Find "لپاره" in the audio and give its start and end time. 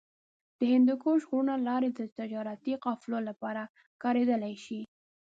3.29-3.63